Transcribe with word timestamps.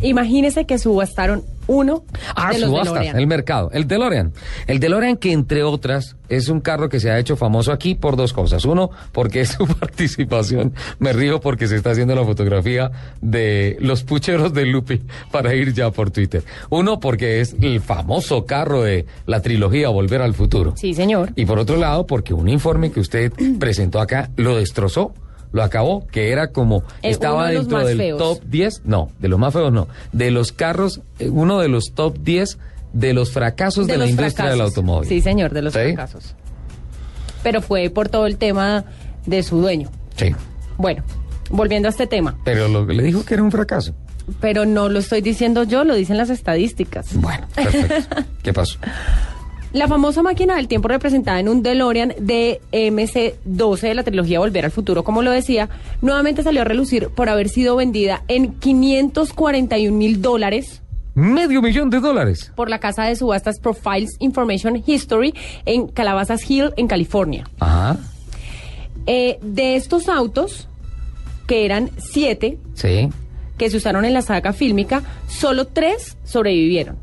Imagínese 0.00 0.64
que 0.66 0.78
subastaron 0.78 1.42
uno 1.66 2.02
Ah, 2.34 2.50
de 2.52 2.60
los 2.60 2.70
subastas, 2.70 2.92
DeLorean. 2.94 3.18
el 3.18 3.26
mercado. 3.26 3.70
El 3.72 3.86
DeLorean. 3.86 4.32
El 4.66 4.80
DeLorean 4.80 5.16
que, 5.18 5.32
entre 5.32 5.62
otras, 5.64 6.16
es 6.30 6.48
un 6.48 6.60
carro 6.60 6.88
que 6.88 6.98
se 6.98 7.10
ha 7.10 7.18
hecho 7.18 7.36
famoso 7.36 7.72
aquí 7.72 7.94
por 7.94 8.16
dos 8.16 8.32
cosas. 8.32 8.64
Uno, 8.64 8.90
porque 9.12 9.40
es 9.42 9.50
su 9.50 9.66
participación. 9.80 10.72
Me 10.98 11.12
río 11.12 11.40
porque 11.40 11.68
se 11.68 11.76
está 11.76 11.90
haciendo 11.90 12.14
la 12.14 12.24
fotografía 12.24 12.90
de 13.20 13.76
los 13.80 14.02
pucheros 14.04 14.54
de 14.54 14.64
Lupi 14.66 15.02
para 15.30 15.54
ir 15.54 15.74
ya 15.74 15.90
por 15.90 16.10
Twitter. 16.10 16.42
Uno, 16.70 17.00
porque 17.00 17.40
es 17.40 17.54
el 17.60 17.80
famoso 17.80 18.46
carro 18.46 18.82
de 18.82 19.04
la 19.26 19.42
trilogía 19.42 19.88
Volver 19.90 20.22
al 20.22 20.32
Futuro. 20.34 20.72
Sí, 20.76 20.94
señor. 20.94 21.32
Y 21.36 21.44
por 21.44 21.58
otro 21.58 21.76
lado, 21.76 22.06
porque 22.06 22.32
un 22.32 22.48
informe 22.48 22.90
que 22.90 23.00
usted 23.00 23.30
presentó 23.58 24.00
acá 24.00 24.30
lo 24.36 24.56
destrozó, 24.56 25.12
lo 25.52 25.62
acabó, 25.62 26.06
que 26.08 26.30
era 26.32 26.48
como 26.52 26.78
Eh, 27.02 27.10
estaba 27.10 27.48
de 27.48 27.54
dentro 27.56 27.78
del 27.86 27.96
feos. 27.98 28.18
top 28.18 28.42
10, 28.44 28.82
no, 28.84 29.10
de 29.18 29.28
los 29.28 29.38
más 29.38 29.52
feos 29.52 29.72
no, 29.72 29.88
de 30.12 30.30
los 30.30 30.52
carros, 30.52 31.00
eh, 31.18 31.28
uno 31.30 31.58
de 31.60 31.68
los 31.68 31.92
top 31.94 32.18
10 32.18 32.58
de 32.92 33.12
los 33.12 33.30
fracasos 33.32 33.86
de, 33.86 33.94
la 33.94 34.04
los 34.04 34.10
industria 34.10 34.50
del 34.50 34.60
automóvil. 34.60 35.08
Sí, 35.08 35.20
señor, 35.20 35.52
de 35.52 35.62
los 35.62 35.72
¿Sí? 35.74 35.80
fracasos. 35.80 36.34
Pero 37.42 37.62
fue 37.62 37.90
por 37.90 38.08
todo 38.08 38.26
el 38.26 38.36
tema 38.36 38.84
de 39.26 39.42
su 39.42 39.60
dueño. 39.60 39.90
Sí, 40.16 40.34
Bueno, 40.76 41.02
volviendo 41.50 41.88
a 41.88 41.90
este 41.90 42.06
tema, 42.06 42.36
pero 42.44 42.68
lo 42.68 42.86
que 42.86 42.94
le 42.94 43.02
dijo 43.02 43.24
que 43.24 43.34
era 43.34 43.42
un 43.42 43.50
fracaso. 43.52 43.94
pero 44.40 44.66
no 44.66 44.88
lo 44.88 44.98
estoy 44.98 45.20
diciendo 45.22 45.62
yo, 45.64 45.84
lo 45.84 45.94
dicen 45.94 46.16
las 46.18 46.28
estadísticas. 46.30 47.14
Bueno, 47.14 47.46
perfecto. 47.54 48.16
¿Qué 48.42 48.52
pasó? 48.52 48.78
La 49.72 49.86
famosa 49.86 50.22
máquina 50.22 50.56
del 50.56 50.66
tiempo 50.66 50.88
representada 50.88 51.40
en 51.40 51.48
un 51.48 51.62
DeLorean 51.62 52.14
de 52.18 52.60
MC12 52.72 53.80
de 53.80 53.94
la 53.94 54.02
trilogía 54.02 54.38
Volver 54.38 54.64
al 54.64 54.70
Futuro, 54.70 55.04
como 55.04 55.22
lo 55.22 55.30
decía, 55.30 55.68
nuevamente 56.00 56.42
salió 56.42 56.62
a 56.62 56.64
relucir 56.64 57.08
por 57.10 57.28
haber 57.28 57.50
sido 57.50 57.76
vendida 57.76 58.22
en 58.28 58.54
541 58.54 59.94
mil 59.96 60.22
dólares 60.22 60.82
Medio 61.14 61.60
millón 61.60 61.90
de 61.90 62.00
dólares. 62.00 62.52
por 62.54 62.70
la 62.70 62.78
casa 62.78 63.02
de 63.04 63.16
subastas 63.16 63.58
Profiles 63.60 64.16
Information 64.20 64.82
History 64.86 65.34
en 65.66 65.88
Calabasas 65.88 66.48
Hill, 66.48 66.70
en 66.76 66.86
California. 66.86 67.44
Ajá, 67.60 67.96
Eh, 69.06 69.38
de 69.42 69.74
estos 69.76 70.08
autos, 70.08 70.68
que 71.46 71.64
eran 71.64 71.90
siete, 71.98 72.58
sí. 72.74 73.08
que 73.56 73.68
se 73.70 73.76
usaron 73.78 74.04
en 74.04 74.12
la 74.14 74.22
saga 74.22 74.52
fílmica, 74.52 75.02
solo 75.28 75.66
tres 75.66 76.16
sobrevivieron. 76.24 76.96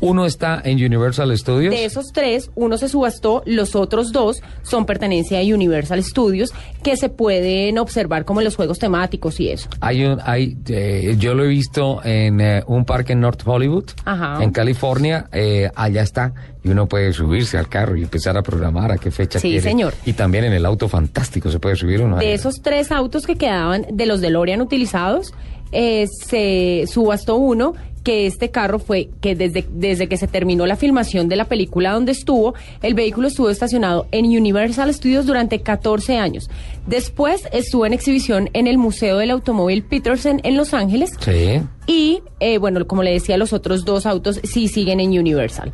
Uno 0.00 0.24
está 0.26 0.60
en 0.64 0.82
Universal 0.84 1.36
Studios. 1.36 1.74
De 1.74 1.84
esos 1.84 2.12
tres, 2.12 2.50
uno 2.54 2.78
se 2.78 2.88
subastó, 2.88 3.42
los 3.46 3.74
otros 3.74 4.12
dos 4.12 4.42
son 4.62 4.86
pertenencia 4.86 5.38
a 5.38 5.42
Universal 5.42 6.02
Studios, 6.02 6.52
que 6.82 6.96
se 6.96 7.08
pueden 7.10 7.78
observar 7.78 8.24
como 8.24 8.40
en 8.40 8.44
los 8.44 8.56
juegos 8.56 8.78
temáticos 8.78 9.38
y 9.40 9.50
eso. 9.50 9.68
Hay 9.80 10.04
un, 10.04 10.18
hay, 10.24 10.56
eh, 10.68 11.16
yo 11.18 11.34
lo 11.34 11.44
he 11.44 11.48
visto 11.48 12.00
en 12.04 12.40
eh, 12.40 12.62
un 12.66 12.84
parque 12.84 13.12
en 13.12 13.20
North 13.20 13.42
Hollywood, 13.44 13.84
Ajá. 14.04 14.42
en 14.42 14.50
California. 14.52 15.26
eh, 15.32 15.70
allá 15.74 16.02
está 16.02 16.32
y 16.62 16.68
uno 16.68 16.86
puede 16.86 17.12
subirse 17.12 17.56
al 17.58 17.68
carro 17.68 17.96
y 17.96 18.02
empezar 18.02 18.36
a 18.36 18.42
programar 18.42 18.92
a 18.92 18.98
qué 18.98 19.10
fecha 19.10 19.38
Sí, 19.38 19.48
quiere. 19.48 19.62
señor. 19.62 19.94
Y 20.04 20.12
también 20.14 20.44
en 20.44 20.52
el 20.52 20.64
auto 20.66 20.88
fantástico 20.88 21.50
se 21.50 21.58
puede 21.58 21.76
subir 21.76 22.00
uno. 22.02 22.16
De 22.18 22.34
esos 22.34 22.60
tres 22.62 22.90
autos 22.92 23.26
que 23.26 23.36
quedaban 23.36 23.86
de 23.92 24.06
los 24.06 24.20
DeLorean 24.20 24.60
utilizados, 24.60 25.32
eh, 25.72 26.06
se 26.26 26.84
subastó 26.86 27.36
uno 27.36 27.74
que 28.02 28.26
este 28.26 28.50
carro 28.50 28.78
fue 28.78 29.10
que 29.20 29.34
desde, 29.34 29.66
desde 29.70 30.08
que 30.08 30.16
se 30.16 30.26
terminó 30.26 30.66
la 30.66 30.76
filmación 30.76 31.28
de 31.28 31.36
la 31.36 31.44
película 31.44 31.92
donde 31.92 32.12
estuvo, 32.12 32.54
el 32.82 32.94
vehículo 32.94 33.28
estuvo 33.28 33.50
estacionado 33.50 34.06
en 34.10 34.24
Universal 34.24 34.92
Studios 34.92 35.26
durante 35.26 35.60
14 35.60 36.16
años. 36.16 36.48
Después 36.86 37.46
estuvo 37.52 37.86
en 37.86 37.92
exhibición 37.92 38.48
en 38.54 38.66
el 38.66 38.78
Museo 38.78 39.18
del 39.18 39.30
Automóvil 39.30 39.82
Peterson 39.82 40.40
en 40.44 40.56
Los 40.56 40.72
Ángeles. 40.72 41.10
Sí. 41.20 41.60
Y, 41.86 42.22
eh, 42.40 42.58
bueno, 42.58 42.86
como 42.86 43.02
le 43.02 43.12
decía, 43.12 43.36
los 43.36 43.52
otros 43.52 43.84
dos 43.84 44.06
autos 44.06 44.40
sí 44.44 44.68
siguen 44.68 45.00
en 45.00 45.10
Universal. 45.10 45.72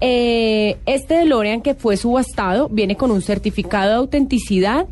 Eh, 0.00 0.78
este 0.86 1.14
DeLorean 1.14 1.60
que 1.60 1.74
fue 1.74 1.98
subastado 1.98 2.70
viene 2.70 2.96
con 2.96 3.10
un 3.10 3.20
certificado 3.20 3.90
de 3.90 3.96
autenticidad 3.96 4.86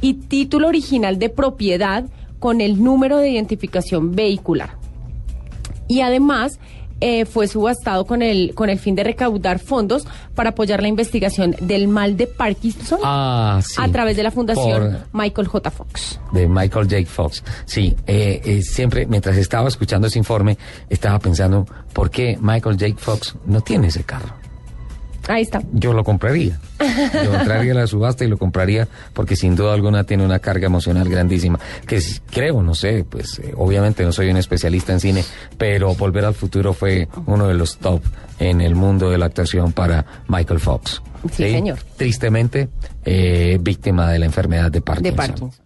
y 0.00 0.14
título 0.14 0.68
original 0.68 1.18
de 1.18 1.28
propiedad 1.28 2.04
con 2.44 2.60
el 2.60 2.84
número 2.84 3.16
de 3.20 3.30
identificación 3.30 4.14
vehicular. 4.14 4.76
Y 5.88 6.02
además 6.02 6.58
eh, 7.00 7.24
fue 7.24 7.48
subastado 7.48 8.04
con 8.04 8.20
el, 8.20 8.54
con 8.54 8.68
el 8.68 8.78
fin 8.78 8.94
de 8.94 9.02
recaudar 9.02 9.58
fondos 9.58 10.06
para 10.34 10.50
apoyar 10.50 10.82
la 10.82 10.88
investigación 10.88 11.56
del 11.62 11.88
mal 11.88 12.18
de 12.18 12.26
Parkinson 12.26 12.98
Ah, 13.02 13.60
sí. 13.64 13.76
a 13.78 13.88
través 13.90 14.18
de 14.18 14.24
la 14.24 14.30
Fundación 14.30 14.98
Michael 15.14 15.46
J. 15.48 15.70
Fox. 15.70 16.20
de 16.32 16.46
Michael 16.46 16.86
J. 16.90 17.06
Fox. 17.10 17.42
Sí, 17.64 17.96
eh, 18.06 18.42
eh, 18.44 18.60
siempre 18.60 19.06
mientras 19.06 19.38
estaba 19.38 19.66
escuchando 19.66 20.08
ese 20.08 20.18
informe, 20.18 20.58
estaba 20.90 21.18
pensando, 21.20 21.64
¿por 21.94 22.10
qué 22.10 22.36
Michael 22.42 22.76
J. 22.78 22.94
Fox 22.98 23.36
no 23.46 23.62
tiene 23.62 23.86
ese 23.86 24.02
carro? 24.04 24.34
Ahí 25.28 25.42
está. 25.42 25.62
Yo 25.72 25.92
lo 25.92 26.04
compraría. 26.04 26.58
Yo 26.80 27.34
entraría 27.34 27.72
a 27.72 27.76
la 27.76 27.86
subasta 27.86 28.24
y 28.24 28.28
lo 28.28 28.36
compraría 28.36 28.88
porque 29.12 29.36
sin 29.36 29.56
duda 29.56 29.72
alguna 29.72 30.04
tiene 30.04 30.24
una 30.24 30.38
carga 30.38 30.66
emocional 30.66 31.08
grandísima. 31.08 31.58
Que 31.86 32.00
creo, 32.30 32.62
no 32.62 32.74
sé, 32.74 33.04
pues 33.08 33.38
eh, 33.38 33.52
obviamente 33.56 34.04
no 34.04 34.12
soy 34.12 34.30
un 34.30 34.36
especialista 34.36 34.92
en 34.92 35.00
cine, 35.00 35.24
pero 35.56 35.94
Volver 35.94 36.24
al 36.24 36.34
Futuro 36.34 36.72
fue 36.72 37.08
uno 37.26 37.48
de 37.48 37.54
los 37.54 37.78
top 37.78 38.02
en 38.38 38.60
el 38.60 38.74
mundo 38.74 39.10
de 39.10 39.18
la 39.18 39.26
actuación 39.26 39.72
para 39.72 40.04
Michael 40.28 40.60
Fox. 40.60 41.02
Sí, 41.32 41.50
señor. 41.50 41.78
Tristemente, 41.96 42.68
eh, 43.04 43.58
víctima 43.60 44.10
de 44.10 44.18
la 44.18 44.26
enfermedad 44.26 44.70
de 44.70 44.80
Parkinson. 44.80 45.10
De 45.10 45.16
Parkinson. 45.16 45.63